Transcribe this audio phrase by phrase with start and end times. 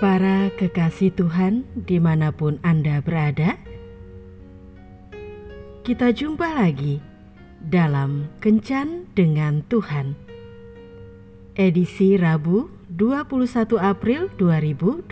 [0.00, 3.60] Para kekasih Tuhan, di mana pun Anda berada,
[5.84, 7.04] kita jumpa lagi
[7.60, 10.16] dalam Kencan dengan Tuhan.
[11.52, 15.04] Edisi Rabu 21 April 2021.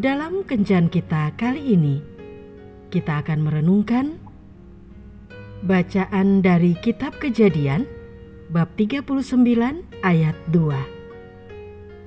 [0.00, 2.00] Dalam Kencan kita kali ini,
[2.88, 4.16] kita akan merenungkan
[5.60, 7.84] bacaan dari Kitab Kejadian
[8.48, 9.04] bab 39
[10.00, 10.95] ayat 2.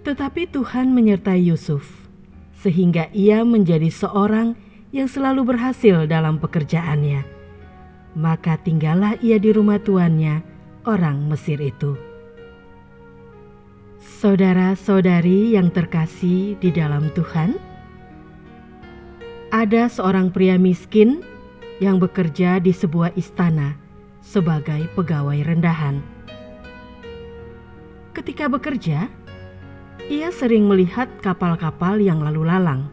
[0.00, 2.08] Tetapi Tuhan menyertai Yusuf,
[2.56, 4.56] sehingga ia menjadi seorang
[4.90, 7.22] yang selalu berhasil dalam pekerjaannya.
[8.16, 10.42] Maka tinggallah ia di rumah tuannya,
[10.88, 11.94] orang Mesir itu.
[14.00, 17.60] Saudara-saudari yang terkasih di dalam Tuhan,
[19.52, 21.20] ada seorang pria miskin
[21.84, 23.76] yang bekerja di sebuah istana
[24.20, 26.00] sebagai pegawai rendahan.
[28.12, 29.08] Ketika bekerja,
[30.10, 32.90] ia sering melihat kapal-kapal yang lalu lalang.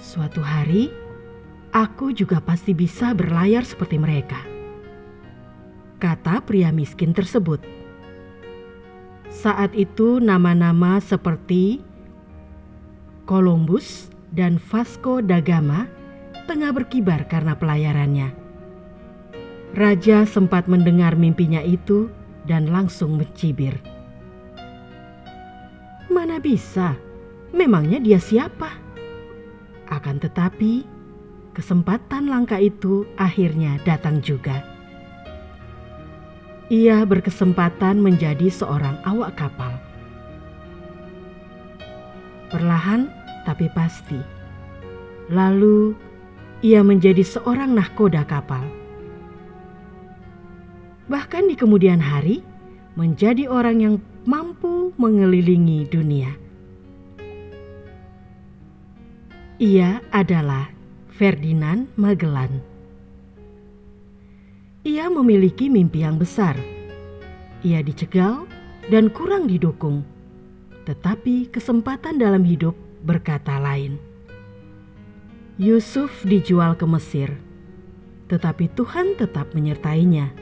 [0.00, 0.88] Suatu hari,
[1.76, 4.40] aku juga pasti bisa berlayar seperti mereka,
[6.00, 7.60] kata pria miskin tersebut.
[9.28, 11.84] Saat itu, nama-nama seperti
[13.28, 15.84] Columbus dan Vasco da Gama
[16.48, 18.32] tengah berkibar karena pelayarannya.
[19.76, 22.08] Raja sempat mendengar mimpinya itu
[22.48, 23.91] dan langsung mencibir.
[26.12, 26.92] Mana bisa?
[27.56, 28.68] Memangnya dia siapa?
[29.88, 30.84] Akan tetapi,
[31.56, 34.60] kesempatan langka itu akhirnya datang juga.
[36.68, 39.72] Ia berkesempatan menjadi seorang awak kapal.
[42.52, 43.08] Perlahan
[43.48, 44.20] tapi pasti.
[45.32, 45.96] Lalu
[46.60, 48.64] ia menjadi seorang nahkoda kapal.
[51.12, 52.40] Bahkan di kemudian hari,
[52.96, 56.32] menjadi orang yang mampu mengelilingi dunia.
[59.62, 60.74] Ia adalah
[61.12, 62.60] Ferdinand Magellan.
[64.82, 66.58] Ia memiliki mimpi yang besar.
[67.62, 68.50] Ia dicegal
[68.90, 70.02] dan kurang didukung,
[70.82, 72.74] tetapi kesempatan dalam hidup
[73.06, 74.02] berkata lain.
[75.62, 77.30] Yusuf dijual ke Mesir,
[78.26, 80.34] tetapi Tuhan tetap menyertainya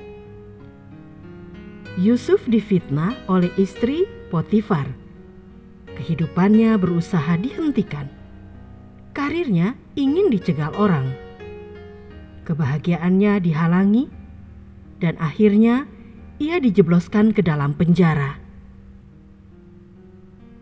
[1.99, 4.87] Yusuf difitnah oleh istri Potifar.
[5.99, 8.07] Kehidupannya berusaha dihentikan.
[9.11, 11.11] Karirnya ingin dicegal orang.
[12.47, 14.07] Kebahagiaannya dihalangi
[15.03, 15.91] dan akhirnya
[16.39, 18.39] ia dijebloskan ke dalam penjara.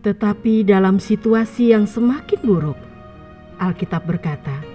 [0.01, 2.79] Tetapi dalam situasi yang semakin buruk,
[3.61, 4.65] Alkitab berkata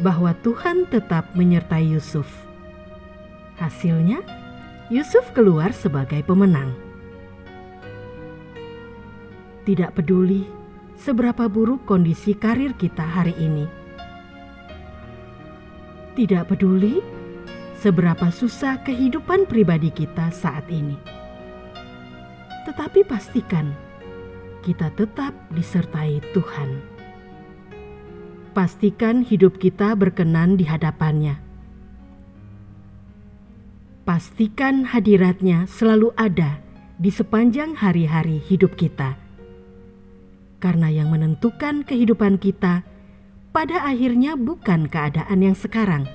[0.00, 2.26] bahwa Tuhan tetap menyertai Yusuf.
[3.60, 4.24] Hasilnya,
[4.90, 6.83] Yusuf keluar sebagai pemenang.
[9.64, 10.44] Tidak peduli
[10.92, 13.64] seberapa buruk kondisi karir kita hari ini.
[16.12, 17.00] Tidak peduli
[17.80, 21.00] seberapa susah kehidupan pribadi kita saat ini.
[22.68, 23.72] Tetapi pastikan
[24.60, 26.70] kita tetap disertai Tuhan.
[28.52, 31.44] Pastikan hidup kita berkenan di hadapannya
[34.04, 36.60] pastikan hadiratnya selalu ada
[37.00, 39.23] di sepanjang hari-hari hidup kita.
[40.64, 42.88] Karena yang menentukan kehidupan kita
[43.52, 46.08] pada akhirnya bukan keadaan yang sekarang,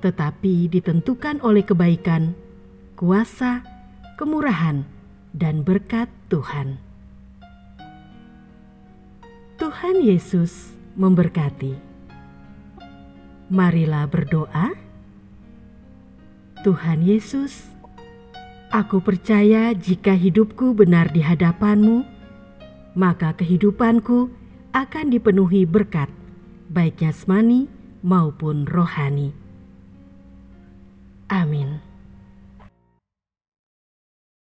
[0.00, 2.32] tetapi ditentukan oleh kebaikan,
[2.96, 3.60] kuasa,
[4.16, 4.88] kemurahan,
[5.36, 6.80] dan berkat Tuhan.
[9.60, 11.76] Tuhan Yesus memberkati.
[13.52, 14.72] Marilah berdoa.
[16.64, 17.76] Tuhan Yesus,
[18.72, 22.19] aku percaya jika hidupku benar di hadapanmu,
[23.00, 24.28] maka kehidupanku
[24.76, 26.12] akan dipenuhi berkat,
[26.68, 27.64] baik jasmani
[28.04, 29.32] maupun rohani.
[31.32, 31.89] Amin.